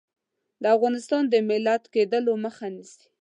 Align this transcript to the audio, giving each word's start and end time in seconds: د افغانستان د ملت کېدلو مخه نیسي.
د 0.61 0.63
افغانستان 0.75 1.23
د 1.29 1.35
ملت 1.49 1.83
کېدلو 1.93 2.33
مخه 2.45 2.65
نیسي. 2.75 3.03